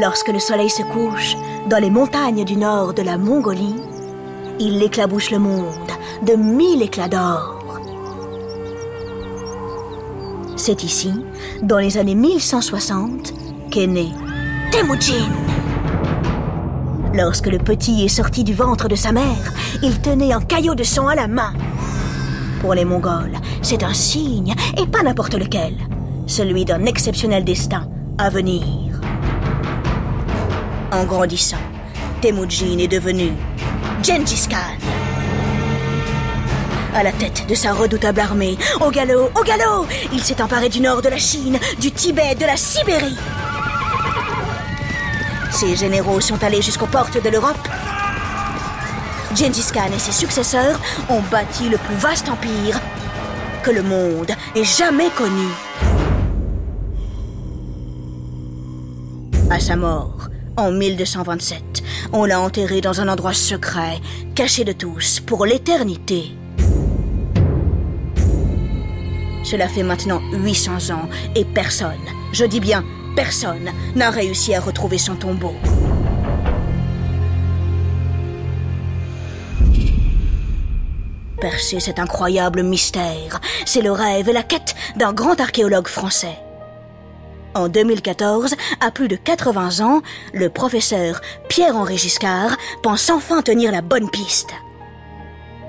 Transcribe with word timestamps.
Lorsque 0.00 0.28
le 0.28 0.38
soleil 0.38 0.70
se 0.70 0.82
couche 0.82 1.36
dans 1.68 1.78
les 1.78 1.90
montagnes 1.90 2.44
du 2.44 2.56
nord 2.56 2.94
de 2.94 3.02
la 3.02 3.18
Mongolie, 3.18 3.74
il 4.60 4.80
éclabousse 4.80 5.32
le 5.32 5.40
monde 5.40 5.90
de 6.24 6.34
mille 6.34 6.82
éclats 6.82 7.08
d'or. 7.08 7.80
C'est 10.56 10.84
ici, 10.84 11.12
dans 11.62 11.78
les 11.78 11.98
années 11.98 12.14
1160, 12.14 13.32
qu'est 13.72 13.88
né 13.88 14.10
Temujin. 14.70 15.28
Lorsque 17.12 17.46
le 17.48 17.58
petit 17.58 18.04
est 18.04 18.08
sorti 18.08 18.44
du 18.44 18.54
ventre 18.54 18.86
de 18.86 18.94
sa 18.94 19.10
mère, 19.10 19.52
il 19.82 20.00
tenait 20.00 20.32
un 20.32 20.40
caillot 20.40 20.76
de 20.76 20.84
sang 20.84 21.08
à 21.08 21.16
la 21.16 21.26
main. 21.26 21.54
Pour 22.60 22.74
les 22.74 22.84
Mongols, 22.84 23.36
c'est 23.62 23.82
un 23.82 23.94
signe, 23.94 24.54
et 24.80 24.86
pas 24.86 25.02
n'importe 25.02 25.34
lequel, 25.34 25.74
celui 26.28 26.64
d'un 26.64 26.84
exceptionnel 26.84 27.44
destin 27.44 27.88
à 28.16 28.30
venir. 28.30 28.87
En 30.90 31.04
grandissant, 31.04 31.58
Temujin 32.22 32.78
est 32.78 32.88
devenu 32.88 33.32
Gengis 34.02 34.48
Khan. 34.48 34.56
À 36.94 37.02
la 37.02 37.12
tête 37.12 37.46
de 37.46 37.54
sa 37.54 37.74
redoutable 37.74 38.20
armée, 38.20 38.56
au 38.80 38.90
galop, 38.90 39.28
au 39.38 39.44
galop, 39.44 39.86
il 40.14 40.24
s'est 40.24 40.40
emparé 40.40 40.70
du 40.70 40.80
nord 40.80 41.02
de 41.02 41.10
la 41.10 41.18
Chine, 41.18 41.58
du 41.78 41.92
Tibet, 41.92 42.34
de 42.36 42.46
la 42.46 42.56
Sibérie. 42.56 43.18
Ses 45.50 45.76
généraux 45.76 46.22
sont 46.22 46.42
allés 46.42 46.62
jusqu'aux 46.62 46.86
portes 46.86 47.22
de 47.22 47.28
l'Europe. 47.28 47.68
Gengis 49.36 49.70
Khan 49.70 49.90
et 49.94 49.98
ses 49.98 50.12
successeurs 50.12 50.80
ont 51.10 51.20
bâti 51.30 51.68
le 51.68 51.76
plus 51.76 51.96
vaste 51.96 52.30
empire 52.30 52.80
que 53.62 53.70
le 53.70 53.82
monde 53.82 54.30
ait 54.54 54.64
jamais 54.64 55.10
connu. 55.10 55.48
À 59.50 59.60
sa 59.60 59.76
mort, 59.76 60.28
en 60.58 60.72
1227, 60.72 61.82
on 62.12 62.24
l'a 62.24 62.40
enterré 62.40 62.80
dans 62.80 63.00
un 63.00 63.08
endroit 63.08 63.32
secret, 63.32 64.00
caché 64.34 64.64
de 64.64 64.72
tous, 64.72 65.20
pour 65.20 65.46
l'éternité. 65.46 66.32
Cela 69.44 69.68
fait 69.68 69.84
maintenant 69.84 70.20
800 70.32 70.90
ans 70.90 71.08
et 71.36 71.44
personne, 71.44 71.92
je 72.32 72.44
dis 72.44 72.60
bien 72.60 72.84
personne, 73.14 73.70
n'a 73.96 74.10
réussi 74.10 74.54
à 74.54 74.60
retrouver 74.60 74.98
son 74.98 75.16
tombeau. 75.16 75.54
Percer 81.40 81.80
cet 81.80 81.98
incroyable 81.98 82.62
mystère, 82.62 83.40
c'est 83.64 83.80
le 83.80 83.92
rêve 83.92 84.28
et 84.28 84.32
la 84.32 84.42
quête 84.42 84.74
d'un 84.96 85.12
grand 85.12 85.40
archéologue 85.40 85.88
français. 85.88 86.36
En 87.54 87.68
2014, 87.68 88.54
à 88.80 88.90
plus 88.90 89.08
de 89.08 89.16
80 89.16 89.80
ans, 89.84 90.02
le 90.32 90.48
professeur 90.48 91.20
Pierre-Henri 91.48 91.96
Giscard 91.96 92.56
pense 92.82 93.10
enfin 93.10 93.42
tenir 93.42 93.72
la 93.72 93.80
bonne 93.80 94.10
piste. 94.10 94.50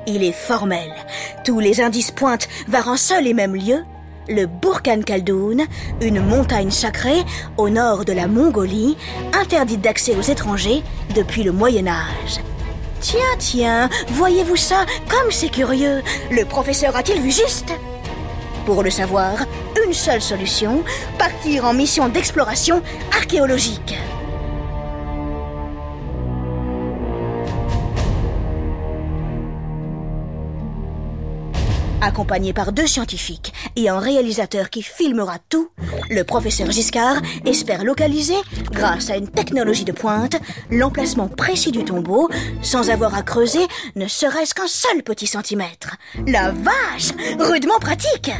Il 0.07 0.23
est 0.23 0.33
formel. 0.33 0.91
Tous 1.45 1.59
les 1.59 1.81
indices 1.81 2.11
pointent 2.11 2.49
vers 2.67 2.89
un 2.89 2.97
seul 2.97 3.27
et 3.27 3.33
même 3.33 3.55
lieu, 3.55 3.83
le 4.27 4.45
Burkhan 4.45 5.01
Khaldoun, 5.01 5.65
une 6.01 6.21
montagne 6.21 6.71
sacrée 6.71 7.23
au 7.57 7.69
nord 7.69 8.05
de 8.05 8.13
la 8.13 8.27
Mongolie, 8.27 8.97
interdite 9.33 9.81
d'accès 9.81 10.15
aux 10.15 10.21
étrangers 10.21 10.83
depuis 11.15 11.43
le 11.43 11.51
Moyen 11.51 11.87
Âge. 11.87 12.39
Tiens, 13.01 13.19
tiens, 13.37 13.89
voyez-vous 14.09 14.57
ça 14.57 14.85
Comme 15.09 15.31
c'est 15.31 15.49
curieux 15.49 16.01
Le 16.31 16.43
professeur 16.43 16.95
a-t-il 16.95 17.21
vu 17.21 17.31
juste? 17.31 17.71
Pour 18.69 18.83
le 18.83 18.91
savoir, 18.91 19.47
une 19.83 19.95
seule 19.95 20.21
solution, 20.21 20.83
partir 21.17 21.65
en 21.65 21.73
mission 21.73 22.07
d'exploration 22.07 22.83
archéologique. 23.11 23.97
Accompagné 32.01 32.53
par 32.53 32.71
deux 32.71 32.87
scientifiques 32.87 33.53
et 33.75 33.89
un 33.89 33.99
réalisateur 33.99 34.69
qui 34.69 34.81
filmera 34.81 35.37
tout, 35.49 35.69
le 36.09 36.23
professeur 36.23 36.71
Giscard 36.71 37.21
espère 37.45 37.83
localiser, 37.83 38.37
grâce 38.71 39.09
à 39.09 39.17
une 39.17 39.27
technologie 39.27 39.83
de 39.83 39.91
pointe, 39.91 40.39
l'emplacement 40.71 41.27
précis 41.27 41.71
du 41.71 41.83
tombeau 41.83 42.29
sans 42.61 42.89
avoir 42.89 43.15
à 43.15 43.21
creuser 43.21 43.67
ne 43.95 44.07
serait-ce 44.07 44.53
qu'un 44.53 44.67
seul 44.67 45.03
petit 45.03 45.27
centimètre. 45.27 45.97
La 46.25 46.51
vache 46.51 47.11
Rudement 47.37 47.79
pratique 47.79 48.31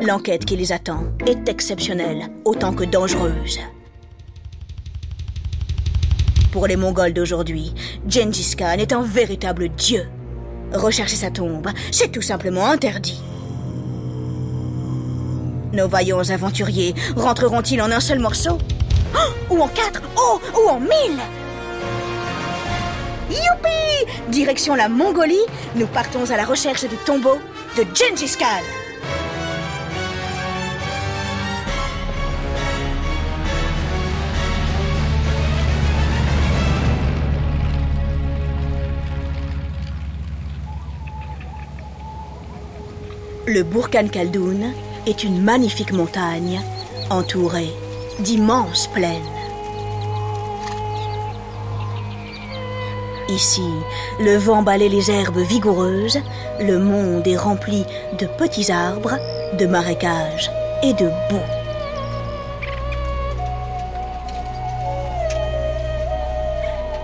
L'enquête 0.00 0.44
qui 0.44 0.56
les 0.56 0.72
attend 0.72 1.04
est 1.26 1.48
exceptionnelle, 1.48 2.28
autant 2.44 2.72
que 2.72 2.84
dangereuse. 2.84 3.60
Pour 6.50 6.66
les 6.66 6.76
Mongols 6.76 7.14
d'aujourd'hui, 7.14 7.72
Gengis 8.08 8.56
Khan 8.56 8.78
est 8.78 8.92
un 8.92 9.02
véritable 9.02 9.68
dieu. 9.68 10.06
Rechercher 10.74 11.16
sa 11.16 11.30
tombe, 11.30 11.68
c'est 11.90 12.10
tout 12.10 12.22
simplement 12.22 12.66
interdit. 12.66 13.20
Nos 15.72 15.88
vaillants 15.88 16.28
aventuriers 16.30 16.94
rentreront-ils 17.16 17.80
en 17.80 17.90
un 17.90 18.00
seul 18.00 18.18
morceau? 18.18 18.58
Oh, 19.14 19.54
Ou 19.54 19.60
en 19.60 19.68
quatre? 19.68 20.02
Oh 20.16 20.40
Ou 20.54 20.68
en 20.68 20.80
mille? 20.80 21.18
Youpi 23.30 24.30
Direction 24.30 24.74
la 24.74 24.88
Mongolie, 24.88 25.36
nous 25.76 25.86
partons 25.86 26.30
à 26.30 26.36
la 26.36 26.44
recherche 26.44 26.84
du 26.84 26.96
tombeau 26.96 27.38
de 27.76 27.84
Gengis 27.94 28.36
Khan. 28.38 28.81
Le 43.54 43.64
Burkhan 43.64 44.08
Khaldoun 44.08 44.72
est 45.06 45.24
une 45.24 45.42
magnifique 45.42 45.92
montagne 45.92 46.58
entourée 47.10 47.68
d'immenses 48.20 48.86
plaines. 48.86 49.20
Ici, 53.28 53.68
le 54.20 54.38
vent 54.38 54.62
balaie 54.62 54.88
les 54.88 55.10
herbes 55.10 55.36
vigoureuses, 55.36 56.18
le 56.60 56.78
monde 56.78 57.26
est 57.28 57.36
rempli 57.36 57.84
de 58.18 58.24
petits 58.24 58.72
arbres, 58.72 59.18
de 59.58 59.66
marécages 59.66 60.50
et 60.82 60.94
de 60.94 61.10
boue. 61.28 61.50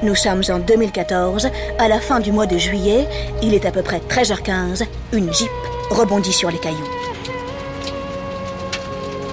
Nous 0.03 0.15
sommes 0.15 0.45
en 0.49 0.61
2014, 0.61 1.51
à 1.79 1.89
la 1.89 2.01
fin 2.01 2.21
du 2.21 2.33
mois 2.33 2.47
de 2.47 2.57
juillet, 2.57 3.07
il 3.43 3.53
est 3.53 3.67
à 3.67 3.71
peu 3.71 3.83
près 3.83 3.99
13h15, 3.99 4.87
une 5.13 5.31
jeep 5.31 5.51
rebondit 5.91 6.32
sur 6.32 6.50
les 6.50 6.59
cailloux. 6.59 6.88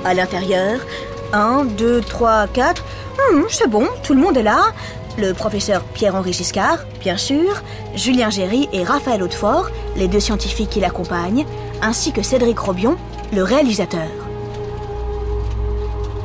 À 0.04 0.14
l'intérieur, 0.14 0.80
un, 1.34 1.66
deux, 1.66 2.02
trois, 2.02 2.48
quatre. 2.48 2.84
Hum, 3.32 3.46
c'est 3.50 3.70
bon, 3.70 3.88
tout 4.04 4.14
le 4.14 4.22
monde 4.22 4.38
est 4.38 4.44
là. 4.44 4.62
Le 5.18 5.34
professeur 5.34 5.82
Pierre-Henri 5.82 6.34
Giscard, 6.34 6.80
bien 7.00 7.18
sûr, 7.18 7.62
Julien 7.96 8.30
Géry 8.30 8.68
et 8.74 8.84
Raphaël 8.84 9.24
Hautefort, 9.24 9.70
les 9.96 10.08
deux 10.08 10.20
scientifiques 10.20 10.70
qui 10.70 10.82
l'accompagnent, 10.82 11.46
ainsi 11.82 12.12
que 12.12 12.22
Cédric 12.22 12.60
Robion, 12.60 12.98
le 13.34 13.44
réalisateur. 13.44 14.08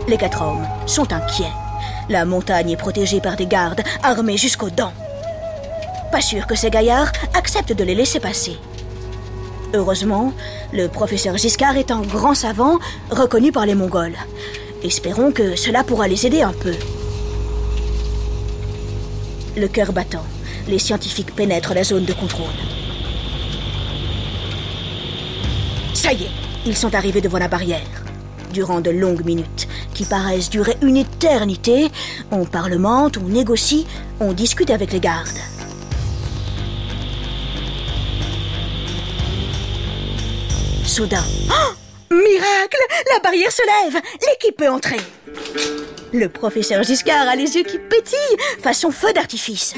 Les 0.09 0.17
quatre 0.17 0.43
hommes 0.43 0.67
sont 0.87 1.13
inquiets. 1.13 1.53
La 2.09 2.25
montagne 2.25 2.71
est 2.71 2.77
protégée 2.77 3.21
par 3.21 3.37
des 3.37 3.47
gardes 3.47 3.83
armés 4.03 4.37
jusqu'aux 4.37 4.71
dents. 4.71 4.93
Pas 6.11 6.21
sûr 6.21 6.49
que 6.49 6.57
ces 6.57 6.71
gaillards 6.71 7.13
acceptent 7.35 7.73
de 7.73 7.85
les 7.85 7.95
laisser 7.95 8.19
passer. 8.19 8.59
Heureusement, 9.73 10.33
le 10.73 10.89
professeur 10.89 11.37
Giscard 11.37 11.77
est 11.77 11.93
un 11.93 12.01
grand 12.01 12.35
savant 12.35 12.81
reconnu 13.11 13.53
par 13.53 13.67
les 13.67 13.77
Mongols. 13.77 14.17
Espérons 14.83 15.31
que 15.31 15.55
cela 15.55 15.85
pourra 15.85 16.09
les 16.09 16.27
aider 16.27 16.43
un 16.43 16.53
peu. 16.53 16.75
Le 19.57 19.69
cœur 19.69 19.93
battant, 19.93 20.25
les 20.67 20.81
scientifiques 20.81 21.35
pénètrent 21.37 21.75
la 21.75 21.85
zone 21.85 22.05
de 22.05 22.13
contrôle. 22.13 22.47
Ça 25.95 26.13
y 26.13 26.25
est, 26.25 26.31
ils 26.67 26.77
sont 26.77 26.95
arrivés 26.95 27.21
devant 27.21 27.39
la 27.39 27.49
barrière. 27.49 28.05
Durant 28.53 28.81
de 28.81 28.91
longues 28.91 29.25
minutes, 29.25 29.69
qui 29.95 30.05
paraissent 30.05 30.51
durer 30.51 30.77
une 30.83 30.97
éternité, 30.97 31.89
on 32.33 32.45
parlemente, 32.45 33.19
on 33.19 33.29
négocie, 33.29 33.87
on 34.19 34.33
discute 34.33 34.71
avec 34.71 34.93
les 34.93 34.99
gardes. 34.99 35.29
Soudain, 40.91 41.23
oh 41.51 41.73
Miracle 42.13 42.81
La 43.15 43.21
barrière 43.21 43.53
se 43.53 43.63
lève 43.63 44.03
L'équipe 44.29 44.57
peut 44.57 44.69
entrer 44.69 44.97
Le 46.13 46.29
professeur 46.29 46.83
Giscard 46.83 47.29
a 47.29 47.37
les 47.37 47.55
yeux 47.55 47.63
qui 47.63 47.79
pétillent, 47.79 48.37
façon 48.61 48.91
feu 48.91 49.13
d'artifice. 49.13 49.75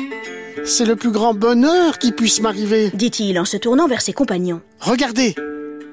C'est 0.65 0.87
le 0.87 0.97
plus 0.97 1.11
grand 1.11 1.35
bonheur 1.35 1.99
qui 1.99 2.13
puisse 2.13 2.41
m'arriver, 2.41 2.91
dit-il 2.95 3.39
en 3.39 3.45
se 3.45 3.59
tournant 3.59 3.89
vers 3.89 4.01
ses 4.01 4.15
compagnons. 4.15 4.63
Regardez, 4.81 5.35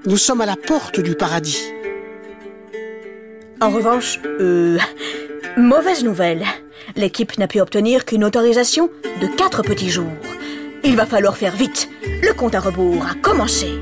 nous 0.05 0.15
sommes 0.15 0.39
à 0.39 0.45
la 0.45 0.55
porte 0.55 1.01
du 1.01 1.15
paradis. 1.15 1.65
En 3.59 3.71
revanche, 3.71 4.19
euh, 4.25 4.77
Mauvaise 5.57 6.05
nouvelle. 6.05 6.45
L'équipe 6.95 7.37
n'a 7.37 7.47
pu 7.47 7.59
obtenir 7.59 8.05
qu'une 8.05 8.23
autorisation 8.23 8.89
de 9.19 9.27
quatre 9.27 9.63
petits 9.63 9.89
jours. 9.89 10.13
Il 10.85 10.95
va 10.95 11.05
falloir 11.05 11.35
faire 11.35 11.57
vite. 11.57 11.89
Le 12.23 12.31
compte 12.31 12.55
à 12.55 12.61
rebours 12.61 13.05
a 13.05 13.15
commencé. 13.15 13.81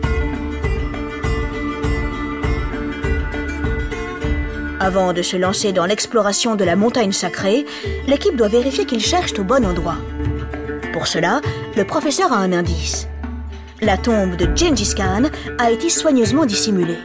Avant 4.88 5.12
de 5.12 5.22
se 5.22 5.36
lancer 5.36 5.74
dans 5.74 5.86
l'exploration 5.86 6.56
de 6.56 6.64
la 6.64 6.78
montagne 6.78 7.12
sacrée, 7.12 7.66
l'équipe 8.08 8.38
doit 8.38 8.48
vérifier 8.48 8.86
qu'ils 8.86 9.04
cherchent 9.04 9.38
au 9.38 9.44
bon 9.44 9.66
endroit. 9.66 9.98
Pour 10.94 11.08
cela, 11.08 11.42
le 11.76 11.84
professeur 11.84 12.32
a 12.32 12.38
un 12.38 12.54
indice. 12.54 13.10
La 13.82 13.98
tombe 13.98 14.38
de 14.38 14.46
Gengis 14.56 14.96
Khan 14.96 15.24
a 15.58 15.72
été 15.72 15.90
soigneusement 15.90 16.46
dissimulée. 16.46 17.00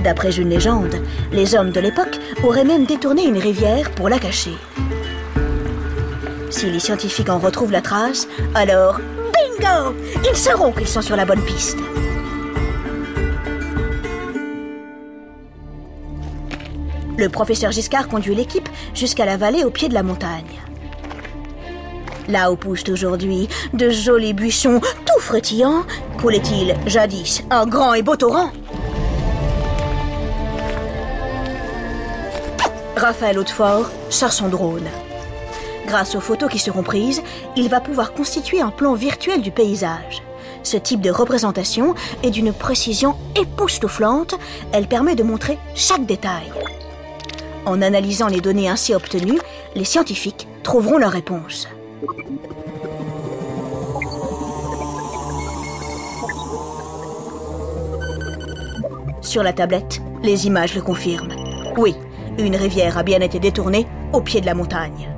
D'après 0.00 0.36
une 0.36 0.50
légende, 0.50 0.94
les 1.32 1.54
hommes 1.54 1.70
de 1.70 1.80
l'époque 1.80 2.18
auraient 2.42 2.64
même 2.64 2.84
détourné 2.84 3.24
une 3.24 3.38
rivière 3.38 3.90
pour 3.92 4.10
la 4.10 4.18
cacher. 4.18 4.58
Si 6.50 6.70
les 6.70 6.80
scientifiques 6.80 7.30
en 7.30 7.38
retrouvent 7.38 7.72
la 7.72 7.80
trace, 7.80 8.28
alors 8.54 9.00
bingo 9.32 9.96
Ils 10.30 10.36
sauront 10.36 10.72
qu'ils 10.72 10.86
sont 10.86 11.00
sur 11.00 11.16
la 11.16 11.24
bonne 11.24 11.42
piste. 11.46 11.78
Le 17.20 17.28
professeur 17.28 17.70
Giscard 17.70 18.08
conduit 18.08 18.34
l'équipe 18.34 18.70
jusqu'à 18.94 19.26
la 19.26 19.36
vallée 19.36 19.62
au 19.62 19.68
pied 19.68 19.90
de 19.90 19.94
la 19.94 20.02
montagne. 20.02 20.58
Là 22.28 22.50
où 22.50 22.56
poussent 22.56 22.88
aujourd'hui 22.88 23.46
de 23.74 23.90
jolis 23.90 24.32
buissons 24.32 24.80
tout 24.80 25.20
frétillants, 25.20 25.84
coulait-il 26.18 26.74
jadis 26.86 27.44
un 27.50 27.66
grand 27.66 27.92
et 27.92 28.00
beau 28.00 28.16
torrent? 28.16 28.50
Raphaël 32.96 33.38
Hautefort 33.38 33.90
sort 34.08 34.32
son 34.32 34.48
drone. 34.48 34.88
Grâce 35.86 36.14
aux 36.14 36.20
photos 36.20 36.50
qui 36.50 36.58
seront 36.58 36.82
prises, 36.82 37.22
il 37.54 37.68
va 37.68 37.80
pouvoir 37.82 38.14
constituer 38.14 38.62
un 38.62 38.70
plan 38.70 38.94
virtuel 38.94 39.42
du 39.42 39.50
paysage. 39.50 40.22
Ce 40.62 40.78
type 40.78 41.02
de 41.02 41.10
représentation 41.10 41.94
est 42.22 42.30
d'une 42.30 42.54
précision 42.54 43.14
époustouflante, 43.38 44.36
elle 44.72 44.86
permet 44.86 45.16
de 45.16 45.22
montrer 45.22 45.58
chaque 45.74 46.06
détail. 46.06 46.50
En 47.66 47.82
analysant 47.82 48.28
les 48.28 48.40
données 48.40 48.68
ainsi 48.68 48.94
obtenues, 48.94 49.40
les 49.74 49.84
scientifiques 49.84 50.48
trouveront 50.62 50.98
leur 50.98 51.12
réponse. 51.12 51.68
Sur 59.20 59.42
la 59.42 59.52
tablette, 59.52 60.00
les 60.22 60.46
images 60.46 60.74
le 60.74 60.82
confirment. 60.82 61.34
Oui, 61.76 61.94
une 62.38 62.56
rivière 62.56 62.98
a 62.98 63.02
bien 63.02 63.20
été 63.20 63.38
détournée 63.38 63.86
au 64.12 64.20
pied 64.20 64.40
de 64.40 64.46
la 64.46 64.54
montagne. 64.54 65.08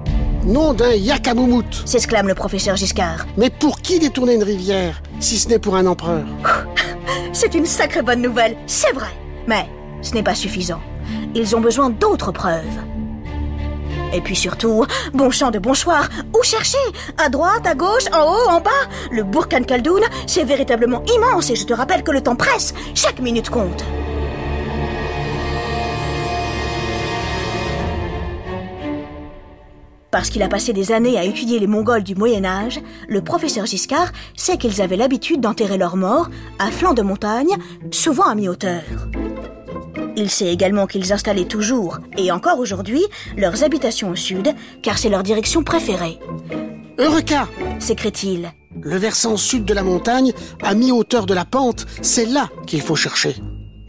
Nom 0.44 0.74
d'un 0.74 0.92
yakamoumout 0.92 1.86
s'exclame 1.86 2.26
le 2.26 2.34
professeur 2.34 2.76
Giscard. 2.76 3.26
Mais 3.36 3.48
pour 3.48 3.80
qui 3.80 4.00
détourner 4.00 4.34
une 4.34 4.42
rivière, 4.42 5.00
si 5.20 5.38
ce 5.38 5.48
n'est 5.48 5.60
pour 5.60 5.76
un 5.76 5.86
empereur? 5.86 6.24
C'est 7.32 7.54
une 7.54 7.64
sacrée 7.64 8.02
bonne 8.02 8.20
nouvelle, 8.20 8.56
c'est 8.66 8.92
vrai. 8.92 9.08
Mais 9.46 9.66
ce 10.02 10.14
n'est 10.14 10.22
pas 10.22 10.34
suffisant. 10.34 10.80
Ils 11.34 11.56
ont 11.56 11.60
besoin 11.60 11.90
d'autres 11.90 12.32
preuves. 12.32 12.78
Et 14.12 14.20
puis 14.20 14.36
surtout, 14.36 14.84
bon 15.14 15.30
chant 15.30 15.50
de 15.50 15.58
bonsoir, 15.58 16.08
où 16.38 16.42
chercher? 16.42 16.78
À 17.16 17.30
droite, 17.30 17.66
à 17.66 17.74
gauche, 17.74 18.04
en 18.12 18.24
haut, 18.24 18.50
en 18.50 18.60
bas? 18.60 18.70
Le 19.10 19.22
Burkhan 19.22 19.62
Khaldoun, 19.62 20.02
c'est 20.26 20.44
véritablement 20.44 21.02
immense 21.16 21.50
et 21.50 21.56
je 21.56 21.64
te 21.64 21.72
rappelle 21.72 22.02
que 22.02 22.10
le 22.10 22.22
temps 22.22 22.36
presse, 22.36 22.74
chaque 22.94 23.20
minute 23.20 23.48
compte. 23.48 23.84
Parce 30.10 30.28
qu'il 30.28 30.42
a 30.42 30.48
passé 30.48 30.74
des 30.74 30.92
années 30.92 31.18
à 31.18 31.24
étudier 31.24 31.58
les 31.58 31.66
Mongols 31.66 32.02
du 32.02 32.14
Moyen 32.14 32.44
Âge, 32.44 32.82
le 33.08 33.22
professeur 33.22 33.64
Giscard 33.64 34.12
sait 34.36 34.58
qu'ils 34.58 34.82
avaient 34.82 34.98
l'habitude 34.98 35.40
d'enterrer 35.40 35.78
leurs 35.78 35.96
morts 35.96 36.28
à 36.58 36.70
flanc 36.70 36.92
de 36.92 37.00
montagne, 37.00 37.56
souvent 37.90 38.24
à 38.24 38.34
mi-hauteur. 38.34 38.82
Il 40.16 40.30
sait 40.30 40.52
également 40.52 40.86
qu'ils 40.86 41.12
installaient 41.12 41.46
toujours, 41.46 41.98
et 42.16 42.30
encore 42.30 42.58
aujourd'hui, 42.58 43.02
leurs 43.36 43.64
habitations 43.64 44.10
au 44.10 44.16
sud, 44.16 44.54
car 44.82 44.98
c'est 44.98 45.08
leur 45.08 45.22
direction 45.22 45.62
préférée. 45.62 46.18
Eureka 46.98 47.48
s'écrie-t-il. 47.78 48.52
Le 48.80 48.96
versant 48.96 49.36
sud 49.36 49.64
de 49.64 49.74
la 49.74 49.82
montagne, 49.82 50.32
à 50.62 50.74
mi-hauteur 50.74 51.26
de 51.26 51.34
la 51.34 51.44
pente, 51.44 51.86
c'est 52.02 52.26
là 52.26 52.48
qu'il 52.66 52.82
faut 52.82 52.96
chercher. 52.96 53.36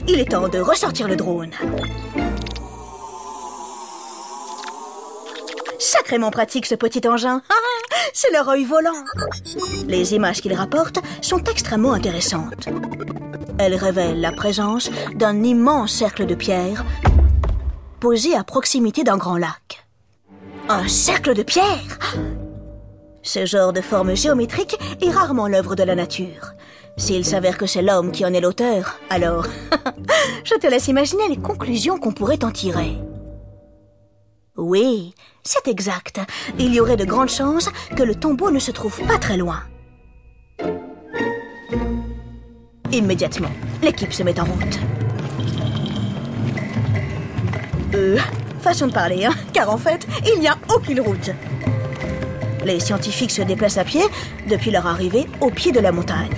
Il 0.07 0.19
est 0.19 0.31
temps 0.31 0.47
de 0.47 0.59
ressortir 0.59 1.07
le 1.07 1.15
drone. 1.15 1.51
Sacrément 5.79 6.31
pratique 6.31 6.65
ce 6.65 6.75
petit 6.75 7.05
engin. 7.07 7.41
Ah, 7.49 7.97
c'est 8.13 8.31
leur 8.31 8.47
œil 8.47 8.65
volant. 8.65 9.03
Les 9.87 10.13
images 10.13 10.41
qu'il 10.41 10.53
rapporte 10.53 10.99
sont 11.21 11.43
extrêmement 11.43 11.93
intéressantes. 11.93 12.69
Elles 13.59 13.75
révèlent 13.75 14.19
la 14.19 14.31
présence 14.31 14.89
d'un 15.15 15.43
immense 15.43 15.93
cercle 15.93 16.25
de 16.25 16.35
pierre 16.35 16.83
posé 17.99 18.35
à 18.35 18.43
proximité 18.43 19.03
d'un 19.03 19.17
grand 19.17 19.37
lac. 19.37 19.87
Un 20.69 20.87
cercle 20.87 21.33
de 21.33 21.43
pierre 21.43 21.99
Ce 23.21 23.45
genre 23.45 23.73
de 23.73 23.81
forme 23.81 24.15
géométrique 24.15 24.77
est 25.01 25.11
rarement 25.11 25.47
l'œuvre 25.47 25.75
de 25.75 25.83
la 25.83 25.95
nature. 25.95 26.53
S'il 26.97 27.25
s'avère 27.25 27.57
que 27.57 27.65
c'est 27.65 27.81
l'homme 27.81 28.11
qui 28.11 28.25
en 28.25 28.33
est 28.33 28.41
l'auteur, 28.41 28.99
alors 29.09 29.47
je 30.43 30.55
te 30.55 30.67
laisse 30.67 30.87
imaginer 30.87 31.27
les 31.29 31.37
conclusions 31.37 31.97
qu'on 31.97 32.11
pourrait 32.11 32.43
en 32.43 32.51
tirer. 32.51 32.97
Oui, 34.57 35.15
c'est 35.43 35.67
exact. 35.67 36.19
Il 36.59 36.73
y 36.73 36.79
aurait 36.79 36.97
de 36.97 37.05
grandes 37.05 37.29
chances 37.29 37.69
que 37.95 38.03
le 38.03 38.15
tombeau 38.15 38.51
ne 38.51 38.59
se 38.59 38.71
trouve 38.71 39.01
pas 39.07 39.17
très 39.17 39.37
loin. 39.37 39.63
Immédiatement, 42.93 43.49
l'équipe 43.81 44.13
se 44.13 44.21
met 44.21 44.39
en 44.39 44.45
route. 44.45 44.79
Euh, 47.95 48.19
façon 48.61 48.85
de 48.85 48.93
parler, 48.93 49.25
hein, 49.25 49.33
car 49.51 49.71
en 49.71 49.79
fait, 49.79 50.05
il 50.31 50.39
n'y 50.39 50.47
a 50.47 50.55
aucune 50.69 51.01
route. 51.01 51.31
Les 52.63 52.79
scientifiques 52.79 53.31
se 53.31 53.41
déplacent 53.41 53.79
à 53.79 53.83
pied 53.83 54.03
depuis 54.47 54.69
leur 54.69 54.85
arrivée 54.85 55.25
au 55.41 55.49
pied 55.49 55.71
de 55.71 55.79
la 55.79 55.91
montagne. 55.91 56.29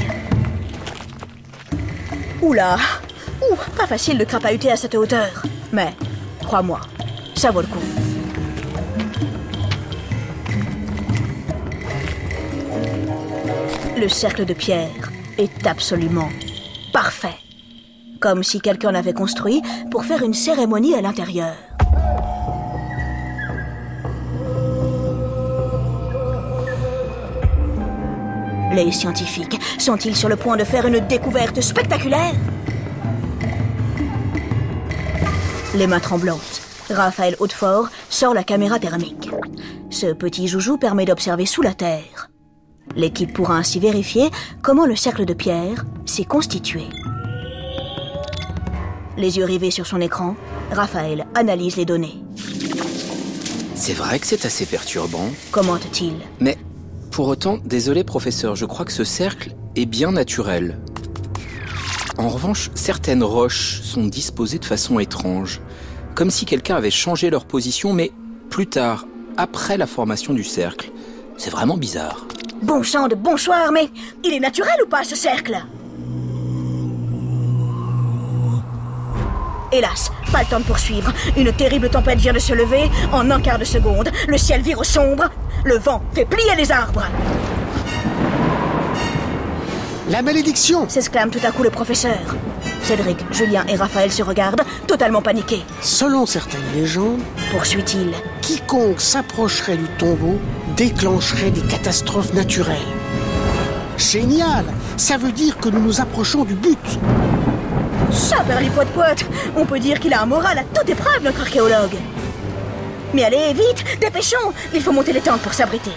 Oula, 2.41 2.77
ouh, 3.41 3.57
pas 3.75 3.85
facile 3.85 4.17
de 4.17 4.23
crapahuter 4.23 4.71
à 4.71 4.77
cette 4.77 4.95
hauteur. 4.95 5.43
Mais, 5.73 5.93
crois-moi, 6.41 6.79
ça 7.35 7.51
vaut 7.51 7.61
le 7.61 7.67
coup. 7.67 7.79
Le 13.97 14.07
cercle 14.07 14.45
de 14.45 14.53
pierre 14.53 15.11
est 15.37 15.67
absolument. 15.67 16.29
Comme 18.25 18.43
si 18.43 18.59
quelqu'un 18.59 18.91
l'avait 18.91 19.13
construit 19.13 19.61
pour 19.91 20.03
faire 20.03 20.23
une 20.23 20.33
cérémonie 20.33 20.95
à 20.95 21.01
l'intérieur. 21.01 21.53
Les 28.73 28.91
scientifiques 28.91 29.61
sont-ils 29.77 30.15
sur 30.15 30.27
le 30.27 30.37
point 30.37 30.57
de 30.57 30.63
faire 30.63 30.87
une 30.87 31.01
découverte 31.01 31.61
spectaculaire? 31.61 32.33
Les 35.75 35.85
mains 35.85 35.99
tremblantes, 35.99 36.63
Raphaël 36.89 37.35
Hautefort 37.39 37.89
sort 38.09 38.33
la 38.33 38.43
caméra 38.43 38.79
thermique. 38.79 39.29
Ce 39.91 40.07
petit 40.07 40.47
joujou 40.47 40.79
permet 40.79 41.05
d'observer 41.05 41.45
sous 41.45 41.61
la 41.61 41.75
terre. 41.75 42.31
L'équipe 42.95 43.33
pourra 43.33 43.57
ainsi 43.57 43.79
vérifier 43.79 44.31
comment 44.63 44.87
le 44.87 44.95
cercle 44.95 45.25
de 45.25 45.35
pierre 45.35 45.85
s'est 46.07 46.25
constitué. 46.25 46.85
Les 49.17 49.37
yeux 49.37 49.45
rivés 49.45 49.71
sur 49.71 49.87
son 49.87 50.01
écran, 50.01 50.35
Raphaël 50.71 51.25
analyse 51.35 51.77
les 51.77 51.85
données. 51.85 52.17
C'est 53.73 53.93
vrai 53.93 54.19
que 54.19 54.27
c'est 54.27 54.45
assez 54.45 54.65
perturbant. 54.65 55.29
Commente-t-il. 55.51 56.15
Mais, 56.39 56.57
pour 57.11 57.27
autant, 57.29 57.57
désolé 57.63 58.03
professeur, 58.03 58.55
je 58.55 58.65
crois 58.65 58.83
que 58.85 58.91
ce 58.91 59.05
cercle 59.05 59.51
est 59.77 59.85
bien 59.85 60.11
naturel. 60.11 60.79
En 62.17 62.27
revanche, 62.27 62.71
certaines 62.75 63.23
roches 63.23 63.81
sont 63.81 64.05
disposées 64.05 64.59
de 64.59 64.65
façon 64.65 64.99
étrange, 64.99 65.61
comme 66.13 66.31
si 66.31 66.45
quelqu'un 66.45 66.75
avait 66.75 66.91
changé 66.91 67.29
leur 67.29 67.45
position, 67.45 67.93
mais 67.93 68.11
plus 68.49 68.67
tard, 68.67 69.05
après 69.37 69.77
la 69.77 69.87
formation 69.87 70.33
du 70.33 70.43
cercle. 70.43 70.91
C'est 71.37 71.49
vraiment 71.49 71.77
bizarre. 71.77 72.25
Bon 72.61 72.83
sang 72.83 73.07
de 73.07 73.15
bonsoir, 73.15 73.71
mais 73.71 73.89
il 74.23 74.33
est 74.33 74.39
naturel 74.39 74.75
ou 74.85 74.89
pas 74.89 75.03
ce 75.03 75.15
cercle? 75.15 75.57
Hélas, 79.75 80.09
pas 80.31 80.39
le 80.39 80.45
temps 80.45 80.59
de 80.59 80.63
poursuivre. 80.63 81.11
Une 81.35 81.51
terrible 81.51 81.89
tempête 81.89 82.17
vient 82.17 82.31
de 82.31 82.39
se 82.39 82.53
lever. 82.53 82.89
En 83.11 83.29
un 83.29 83.41
quart 83.41 83.59
de 83.59 83.65
seconde, 83.65 84.09
le 84.25 84.37
ciel 84.37 84.61
vire 84.61 84.79
au 84.79 84.85
sombre. 84.85 85.25
Le 85.65 85.77
vent 85.77 86.01
fait 86.13 86.23
plier 86.23 86.55
les 86.55 86.71
arbres. 86.71 87.03
La 90.09 90.21
malédiction 90.21 90.87
s'exclame 90.87 91.29
tout 91.29 91.45
à 91.45 91.51
coup 91.51 91.63
le 91.63 91.71
professeur. 91.71 92.17
Cédric, 92.83 93.17
Julien 93.31 93.65
et 93.67 93.75
Raphaël 93.75 94.13
se 94.13 94.23
regardent, 94.23 94.61
totalement 94.87 95.21
paniqués. 95.21 95.63
Selon 95.81 96.25
certaines 96.25 96.61
légendes, 96.73 97.19
Poursuit-il. 97.51 98.11
quiconque 98.41 99.01
s'approcherait 99.01 99.75
du 99.75 99.87
tombeau 99.97 100.39
déclencherait 100.77 101.51
des 101.51 101.61
catastrophes 101.63 102.33
naturelles. 102.33 102.77
Génial 103.97 104.63
Ça 104.95 105.17
veut 105.17 105.31
dire 105.33 105.57
que 105.57 105.67
nous 105.67 105.81
nous 105.81 105.99
approchons 105.99 106.45
du 106.45 106.53
but. 106.53 106.77
Ça, 108.15 108.37
poète 108.73 108.87
poète 108.93 109.25
On 109.57 109.65
peut 109.65 109.77
dire 109.77 109.99
qu'il 109.99 110.13
a 110.13 110.21
un 110.21 110.25
moral 110.25 110.57
à 110.57 110.63
toute 110.63 110.89
épreuve, 110.89 111.21
notre 111.21 111.41
archéologue. 111.41 111.97
Mais 113.13 113.25
allez, 113.25 113.53
vite, 113.53 113.99
dépêchons 113.99 114.53
Il 114.73 114.81
faut 114.81 114.93
monter 114.93 115.11
les 115.11 115.19
tentes 115.19 115.41
pour 115.41 115.53
s'abriter. 115.53 115.91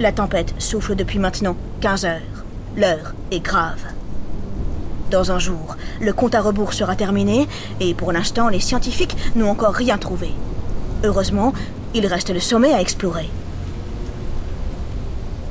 La 0.00 0.12
tempête 0.12 0.54
souffle 0.58 0.94
depuis 0.94 1.18
maintenant 1.18 1.56
15 1.82 2.06
heures. 2.06 2.20
L'heure 2.76 3.14
est 3.30 3.40
grave. 3.40 3.82
Dans 5.10 5.32
un 5.32 5.38
jour, 5.38 5.76
le 6.00 6.14
compte 6.14 6.34
à 6.34 6.40
rebours 6.40 6.72
sera 6.72 6.96
terminé 6.96 7.46
et 7.80 7.92
pour 7.92 8.10
l'instant, 8.10 8.48
les 8.48 8.60
scientifiques 8.60 9.16
n'ont 9.36 9.50
encore 9.50 9.74
rien 9.74 9.98
trouvé. 9.98 10.30
Heureusement, 11.04 11.52
il 11.94 12.06
reste 12.06 12.30
le 12.30 12.40
sommet 12.40 12.72
à 12.72 12.80
explorer. 12.80 13.28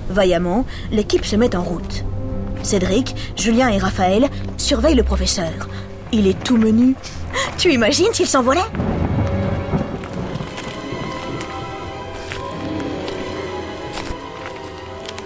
Vaillamment, 0.10 0.66
l'équipe 0.92 1.26
se 1.26 1.36
met 1.36 1.56
en 1.56 1.64
route. 1.64 2.04
Cédric, 2.62 3.16
Julien 3.36 3.70
et 3.70 3.78
Raphaël 3.78 4.30
surveillent 4.58 4.96
le 4.96 5.04
professeur. 5.04 5.68
Il 6.12 6.28
est 6.28 6.42
tout 6.44 6.58
menu. 6.58 6.96
Tu 7.58 7.74
imagines 7.74 8.14
s'il 8.14 8.28
s'envolait? 8.28 8.62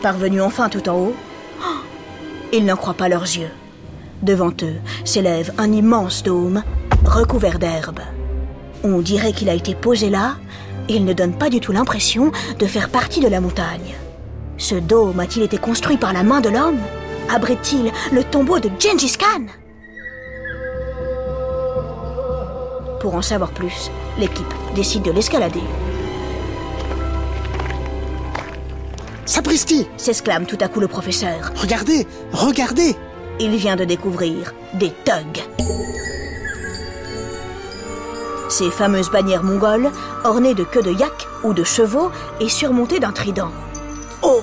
Parvenus 0.01 0.41
enfin 0.41 0.69
tout 0.69 0.87
en 0.87 0.95
haut, 0.95 1.15
ils 2.53 2.65
n'en 2.65 2.75
croient 2.75 2.93
pas 2.93 3.09
leurs 3.09 3.23
yeux. 3.23 3.49
Devant 4.21 4.51
eux 4.61 4.77
s'élève 5.03 5.51
un 5.57 5.71
immense 5.71 6.23
dôme 6.23 6.63
recouvert 7.05 7.59
d'herbe. 7.59 7.99
On 8.83 8.99
dirait 8.99 9.33
qu'il 9.33 9.49
a 9.49 9.53
été 9.53 9.75
posé 9.75 10.09
là 10.09 10.35
il 10.89 11.05
ne 11.05 11.13
donne 11.13 11.33
pas 11.33 11.49
du 11.49 11.59
tout 11.59 11.71
l'impression 11.71 12.31
de 12.59 12.65
faire 12.65 12.89
partie 12.89 13.19
de 13.19 13.27
la 13.27 13.41
montagne. 13.41 13.95
Ce 14.57 14.75
dôme 14.75 15.19
a-t-il 15.19 15.43
été 15.43 15.57
construit 15.57 15.97
par 15.97 16.13
la 16.13 16.23
main 16.23 16.41
de 16.41 16.49
l'homme? 16.49 16.79
Abrite-t-il 17.33 17.91
le 18.15 18.23
tombeau 18.23 18.59
de 18.59 18.69
Gengis 18.79 19.17
Khan? 19.17 19.45
Pour 22.99 23.15
en 23.15 23.21
savoir 23.21 23.51
plus, 23.51 23.91
l'équipe 24.17 24.53
décide 24.75 25.03
de 25.03 25.11
l'escalader. 25.11 25.61
Sapristi 29.25 29.87
s'exclame 29.97 30.45
tout 30.45 30.57
à 30.61 30.67
coup 30.67 30.79
le 30.79 30.87
professeur. 30.87 31.51
Regardez 31.55 32.07
Regardez 32.31 32.95
Il 33.39 33.55
vient 33.55 33.75
de 33.75 33.85
découvrir 33.85 34.55
des 34.73 34.91
thugs. 35.05 35.43
Ces 38.49 38.71
fameuses 38.71 39.11
bannières 39.11 39.43
mongoles, 39.43 39.91
ornées 40.23 40.53
de 40.53 40.63
queues 40.63 40.81
de 40.81 40.91
yak 40.91 41.27
ou 41.43 41.53
de 41.53 41.63
chevaux 41.63 42.11
et 42.39 42.49
surmontées 42.49 42.99
d'un 42.99 43.11
trident. 43.11 43.51
Oh 44.23 44.41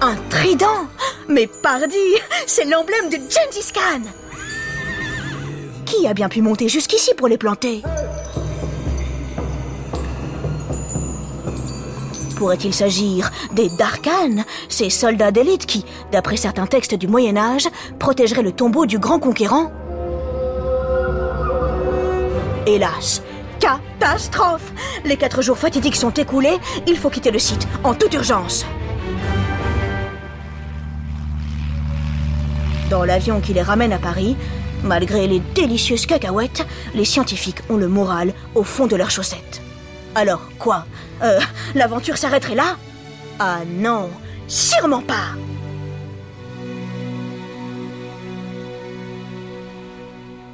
Un 0.00 0.14
trident! 0.30 0.86
Mais 1.28 1.46
pardi! 1.46 1.96
C'est 2.46 2.64
l'emblème 2.64 3.10
de 3.10 3.16
Gengis 3.16 3.72
Khan! 3.74 4.02
Qui 5.84 6.06
a 6.06 6.14
bien 6.14 6.28
pu 6.28 6.42
monter 6.42 6.68
jusqu'ici 6.68 7.12
pour 7.14 7.26
les 7.26 7.38
planter? 7.38 7.82
Pourrait-il 12.36 12.72
s'agir 12.72 13.30
des 13.52 13.68
Darkhan, 13.68 14.44
ces 14.70 14.88
soldats 14.88 15.30
d'élite 15.30 15.66
qui, 15.66 15.84
d'après 16.10 16.38
certains 16.38 16.66
textes 16.66 16.94
du 16.94 17.06
Moyen 17.06 17.36
Âge, 17.36 17.68
protégeraient 17.98 18.42
le 18.42 18.52
tombeau 18.52 18.86
du 18.86 18.98
grand 18.98 19.18
conquérant? 19.18 19.70
Hélas, 22.66 23.22
catastrophe. 24.00 24.72
Les 25.04 25.16
quatre 25.16 25.42
jours 25.42 25.58
fatidiques 25.58 25.96
sont 25.96 26.10
écoulés, 26.10 26.58
il 26.86 26.96
faut 26.96 27.10
quitter 27.10 27.30
le 27.30 27.38
site, 27.38 27.68
en 27.84 27.94
toute 27.94 28.14
urgence. 28.14 28.64
Dans 32.88 33.04
l'avion 33.04 33.40
qui 33.40 33.52
les 33.52 33.62
ramène 33.62 33.92
à 33.92 33.98
Paris, 33.98 34.36
malgré 34.82 35.28
les 35.28 35.40
délicieuses 35.54 36.06
cacahuètes, 36.06 36.66
les 36.94 37.04
scientifiques 37.04 37.60
ont 37.68 37.76
le 37.76 37.88
moral 37.88 38.32
au 38.54 38.64
fond 38.64 38.86
de 38.86 38.96
leurs 38.96 39.10
chaussettes. 39.10 39.62
Alors 40.14 40.40
quoi? 40.58 40.86
Euh, 41.22 41.38
l'aventure 41.74 42.16
s'arrêterait 42.16 42.56
là? 42.56 42.76
Ah 43.38 43.60
non, 43.68 44.10
sûrement 44.48 45.02
pas 45.02 45.36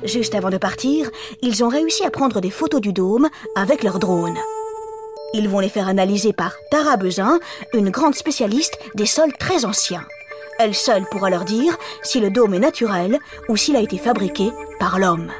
Juste 0.06 0.36
avant 0.36 0.50
de 0.50 0.56
partir, 0.56 1.10
ils 1.42 1.64
ont 1.64 1.68
réussi 1.68 2.04
à 2.04 2.10
prendre 2.10 2.40
des 2.40 2.50
photos 2.50 2.80
du 2.80 2.92
dôme 2.92 3.28
avec 3.56 3.82
leur 3.82 3.98
drone. 3.98 4.36
Ils 5.34 5.48
vont 5.48 5.58
les 5.58 5.68
faire 5.68 5.88
analyser 5.88 6.32
par 6.32 6.54
Tara 6.70 6.96
Bezin, 6.96 7.40
une 7.74 7.90
grande 7.90 8.14
spécialiste 8.14 8.78
des 8.94 9.04
sols 9.04 9.32
très 9.36 9.64
anciens. 9.64 10.06
Elle 10.60 10.76
seule 10.76 11.04
pourra 11.10 11.28
leur 11.28 11.44
dire 11.44 11.76
si 12.02 12.20
le 12.20 12.30
dôme 12.30 12.54
est 12.54 12.60
naturel 12.60 13.18
ou 13.48 13.56
s'il 13.56 13.74
a 13.74 13.80
été 13.80 13.98
fabriqué 13.98 14.50
par 14.78 15.00
l'homme. 15.00 15.32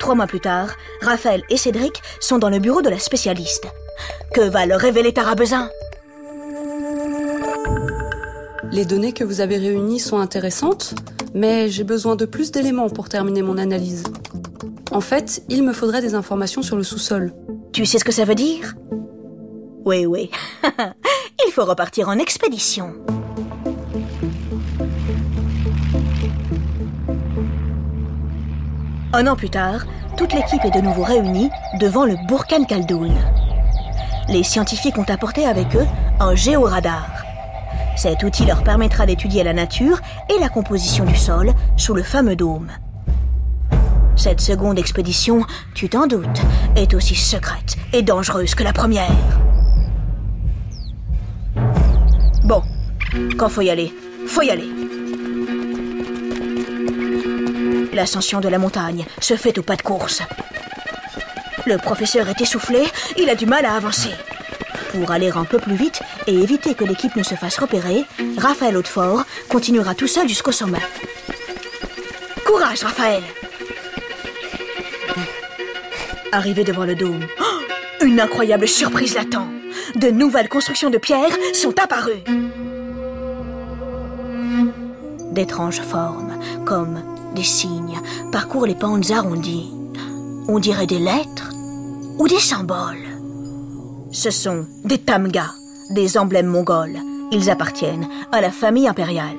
Trois 0.00 0.14
mois 0.14 0.26
plus 0.26 0.40
tard, 0.40 0.70
Raphaël 1.02 1.42
et 1.50 1.58
Cédric 1.58 2.02
sont 2.18 2.38
dans 2.38 2.50
le 2.50 2.60
bureau 2.60 2.80
de 2.80 2.88
la 2.88 2.98
spécialiste. 2.98 3.66
Que 4.32 4.40
va 4.40 4.64
leur 4.64 4.80
révéler 4.80 5.12
Tara 5.12 5.34
Bezin 5.34 5.70
Les 8.72 8.86
données 8.86 9.12
que 9.12 9.24
vous 9.24 9.42
avez 9.42 9.58
réunies 9.58 10.00
sont 10.00 10.18
intéressantes, 10.18 10.94
mais 11.38 11.68
j'ai 11.70 11.84
besoin 11.84 12.16
de 12.16 12.26
plus 12.26 12.50
d'éléments 12.50 12.90
pour 12.90 13.08
terminer 13.08 13.42
mon 13.42 13.58
analyse. 13.58 14.02
En 14.90 15.00
fait, 15.00 15.44
il 15.48 15.62
me 15.62 15.72
faudrait 15.72 16.02
des 16.02 16.14
informations 16.14 16.62
sur 16.62 16.76
le 16.76 16.82
sous-sol. 16.82 17.32
Tu 17.72 17.86
sais 17.86 17.98
ce 17.98 18.04
que 18.04 18.12
ça 18.12 18.24
veut 18.24 18.34
dire? 18.34 18.74
Oui, 19.84 20.04
oui. 20.04 20.30
il 21.46 21.52
faut 21.52 21.64
repartir 21.64 22.08
en 22.08 22.18
expédition. 22.18 22.92
Un 29.12 29.26
an 29.28 29.36
plus 29.36 29.50
tard, 29.50 29.86
toute 30.16 30.32
l'équipe 30.32 30.64
est 30.64 30.76
de 30.76 30.84
nouveau 30.84 31.04
réunie 31.04 31.50
devant 31.80 32.04
le 32.04 32.16
Burkan 32.26 32.64
Khaldoun. 32.64 33.14
Les 34.28 34.42
scientifiques 34.42 34.98
ont 34.98 35.08
apporté 35.08 35.46
avec 35.46 35.76
eux 35.76 35.86
un 36.18 36.34
géoradar. 36.34 37.27
Cet 37.98 38.22
outil 38.22 38.44
leur 38.44 38.62
permettra 38.62 39.06
d'étudier 39.06 39.42
la 39.42 39.52
nature 39.52 39.98
et 40.30 40.38
la 40.38 40.48
composition 40.48 41.04
du 41.04 41.16
sol 41.16 41.52
sous 41.76 41.94
le 41.94 42.04
fameux 42.04 42.36
dôme. 42.36 42.70
Cette 44.14 44.40
seconde 44.40 44.78
expédition, 44.78 45.44
tu 45.74 45.88
t'en 45.88 46.06
doutes, 46.06 46.40
est 46.76 46.94
aussi 46.94 47.16
secrète 47.16 47.76
et 47.92 48.02
dangereuse 48.02 48.54
que 48.54 48.62
la 48.62 48.72
première. 48.72 49.10
Bon, 52.44 52.62
quand 53.36 53.48
faut 53.48 53.62
y 53.62 53.70
aller, 53.70 53.92
faut 54.28 54.42
y 54.42 54.50
aller. 54.50 54.68
L'ascension 57.92 58.38
de 58.40 58.48
la 58.48 58.58
montagne 58.58 59.06
se 59.20 59.34
fait 59.34 59.58
au 59.58 59.62
pas 59.62 59.74
de 59.74 59.82
course. 59.82 60.22
Le 61.66 61.78
professeur 61.78 62.28
est 62.28 62.40
essoufflé, 62.40 62.84
il 63.18 63.28
a 63.28 63.34
du 63.34 63.46
mal 63.46 63.64
à 63.64 63.74
avancer. 63.74 64.10
Pour 64.92 65.10
aller 65.10 65.30
un 65.30 65.44
peu 65.44 65.58
plus 65.58 65.74
vite 65.74 66.00
et 66.26 66.34
éviter 66.34 66.74
que 66.74 66.84
l'équipe 66.84 67.14
ne 67.16 67.22
se 67.22 67.34
fasse 67.34 67.58
repérer, 67.58 68.04
Raphaël 68.38 68.76
Hautefort 68.76 69.24
continuera 69.48 69.94
tout 69.94 70.06
seul 70.06 70.28
jusqu'au 70.28 70.52
sommet. 70.52 70.78
Courage, 72.44 72.82
Raphaël 72.82 73.22
Arrivé 76.32 76.64
devant 76.64 76.84
le 76.84 76.94
dôme, 76.94 77.26
une 78.02 78.20
incroyable 78.20 78.68
surprise 78.68 79.14
l'attend. 79.14 79.48
De 79.96 80.08
nouvelles 80.10 80.48
constructions 80.48 80.90
de 80.90 80.98
pierre 80.98 81.36
sont 81.54 81.78
apparues. 81.78 82.22
D'étranges 85.32 85.80
formes, 85.80 86.38
comme 86.64 87.02
des 87.34 87.44
signes, 87.44 88.00
parcourent 88.32 88.66
les 88.66 88.74
pentes 88.74 89.10
arrondies. 89.10 89.72
On 90.48 90.58
dirait 90.58 90.86
des 90.86 90.98
lettres 90.98 91.50
ou 92.18 92.28
des 92.28 92.40
symboles. 92.40 93.07
Ce 94.10 94.30
sont 94.30 94.66
des 94.84 94.98
tamgas, 94.98 95.52
des 95.90 96.16
emblèmes 96.16 96.46
mongols. 96.46 96.98
Ils 97.30 97.50
appartiennent 97.50 98.08
à 98.32 98.40
la 98.40 98.50
famille 98.50 98.88
impériale. 98.88 99.36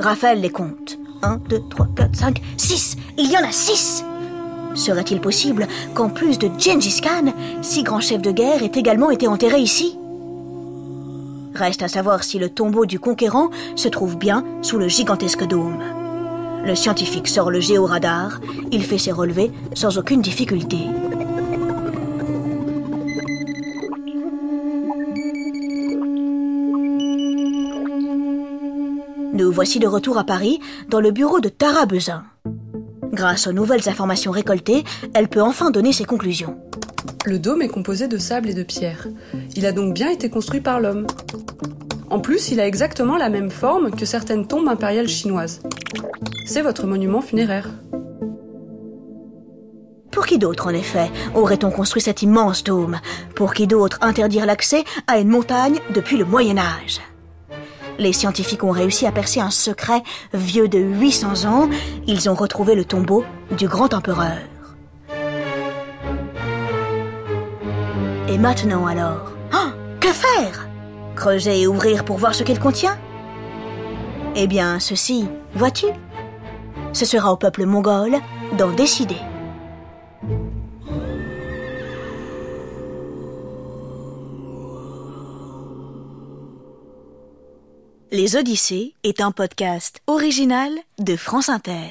Raphaël 0.00 0.40
les 0.40 0.50
compte. 0.50 0.98
1, 1.22 1.38
2, 1.48 1.60
3, 1.70 1.88
4, 1.96 2.16
5, 2.16 2.42
6 2.56 2.96
Il 3.18 3.30
y 3.30 3.36
en 3.36 3.44
a 3.44 3.52
6 3.52 4.04
Serait-il 4.74 5.20
possible 5.20 5.66
qu'en 5.94 6.08
plus 6.08 6.38
de 6.38 6.48
Gengis 6.58 7.00
Khan, 7.00 7.32
six 7.62 7.82
grands 7.82 8.00
chefs 8.00 8.22
de 8.22 8.30
guerre 8.30 8.62
aient 8.62 8.72
également 8.74 9.10
été 9.10 9.26
enterrés 9.26 9.60
ici? 9.60 9.98
Reste 11.54 11.82
à 11.82 11.88
savoir 11.88 12.22
si 12.22 12.38
le 12.38 12.48
tombeau 12.48 12.86
du 12.86 13.00
conquérant 13.00 13.50
se 13.74 13.88
trouve 13.88 14.16
bien 14.16 14.44
sous 14.62 14.78
le 14.78 14.86
gigantesque 14.86 15.44
dôme. 15.46 15.82
Le 16.64 16.74
scientifique 16.74 17.26
sort 17.26 17.50
le 17.50 17.60
géoradar, 17.60 18.40
il 18.70 18.84
fait 18.84 18.98
ses 18.98 19.12
relevés 19.12 19.50
sans 19.74 19.98
aucune 19.98 20.22
difficulté. 20.22 20.78
Nous 29.48 29.54
voici 29.54 29.78
de 29.78 29.86
retour 29.86 30.18
à 30.18 30.24
Paris, 30.24 30.60
dans 30.90 31.00
le 31.00 31.10
bureau 31.10 31.40
de 31.40 31.48
Tara 31.48 31.86
Bezin. 31.86 32.22
Grâce 33.14 33.46
aux 33.46 33.52
nouvelles 33.54 33.88
informations 33.88 34.30
récoltées, 34.30 34.84
elle 35.14 35.28
peut 35.28 35.40
enfin 35.40 35.70
donner 35.70 35.94
ses 35.94 36.04
conclusions. 36.04 36.58
Le 37.24 37.38
dôme 37.38 37.62
est 37.62 37.68
composé 37.68 38.08
de 38.08 38.18
sable 38.18 38.50
et 38.50 38.54
de 38.54 38.62
pierre. 38.62 39.08
Il 39.56 39.64
a 39.64 39.72
donc 39.72 39.94
bien 39.94 40.10
été 40.10 40.28
construit 40.28 40.60
par 40.60 40.80
l'homme. 40.80 41.06
En 42.10 42.20
plus, 42.20 42.50
il 42.50 42.60
a 42.60 42.66
exactement 42.66 43.16
la 43.16 43.30
même 43.30 43.50
forme 43.50 43.90
que 43.90 44.04
certaines 44.04 44.46
tombes 44.46 44.68
impériales 44.68 45.08
chinoises. 45.08 45.62
C'est 46.44 46.60
votre 46.60 46.86
monument 46.86 47.22
funéraire. 47.22 47.70
Pour 50.12 50.26
qui 50.26 50.36
d'autre, 50.36 50.66
en 50.66 50.74
effet, 50.74 51.10
aurait-on 51.34 51.70
construit 51.70 52.02
cet 52.02 52.20
immense 52.20 52.64
dôme? 52.64 52.98
Pour 53.34 53.54
qui 53.54 53.66
d'autre 53.66 53.96
interdire 54.02 54.44
l'accès 54.44 54.84
à 55.06 55.18
une 55.18 55.28
montagne 55.28 55.80
depuis 55.94 56.18
le 56.18 56.26
Moyen 56.26 56.58
Âge? 56.58 57.00
Les 57.98 58.12
scientifiques 58.12 58.62
ont 58.62 58.70
réussi 58.70 59.06
à 59.06 59.12
percer 59.12 59.40
un 59.40 59.50
secret 59.50 60.02
vieux 60.32 60.68
de 60.68 60.78
800 60.78 61.44
ans. 61.46 61.68
Ils 62.06 62.30
ont 62.30 62.34
retrouvé 62.34 62.74
le 62.76 62.84
tombeau 62.84 63.24
du 63.56 63.66
grand 63.66 63.92
empereur. 63.92 64.38
Et 68.28 68.38
maintenant 68.38 68.86
alors? 68.86 69.32
Ah 69.52 69.72
Que 70.00 70.08
faire? 70.08 70.68
Creuser 71.16 71.62
et 71.62 71.66
ouvrir 71.66 72.04
pour 72.04 72.18
voir 72.18 72.34
ce 72.34 72.44
qu'il 72.44 72.60
contient? 72.60 72.96
Eh 74.36 74.46
bien, 74.46 74.78
ceci, 74.78 75.26
vois-tu 75.54 75.86
Ce 76.92 77.04
sera 77.04 77.32
au 77.32 77.36
peuple 77.36 77.66
mongol 77.66 78.12
d'en 78.56 78.70
décider. 78.70 79.16
Les 88.10 88.36
Odyssées 88.36 88.94
est 89.04 89.20
un 89.20 89.32
podcast 89.32 90.00
original 90.06 90.72
de 90.98 91.14
France 91.14 91.50
Inter. 91.50 91.90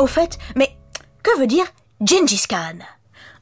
Au 0.00 0.08
fait, 0.08 0.36
mais 0.56 0.76
que 1.22 1.38
veut 1.38 1.46
dire 1.46 1.66
Gengis 2.00 2.46
Khan? 2.48 2.78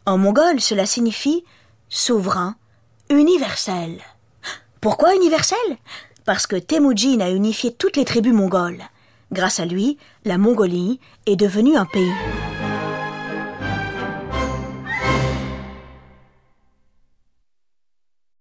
En 0.05 0.19
mongol, 0.19 0.61
cela 0.61 0.85
signifie 0.85 1.43
souverain 1.89 2.57
universel. 3.09 4.03
Pourquoi 4.83 5.15
universel? 5.15 5.59
Parce 6.27 6.47
que 6.47 6.57
Temujin 6.57 7.21
a 7.21 7.31
unifié 7.31 7.73
toutes 7.73 7.97
les 7.97 8.05
tribus 8.05 8.35
mongoles. 8.35 8.85
Grâce 9.31 9.61
à 9.61 9.67
lui, 9.67 9.99
la 10.25 10.39
Mongolie 10.39 11.01
est 11.27 11.37
devenue 11.37 11.77
un 11.77 11.85
pays. 11.85 12.13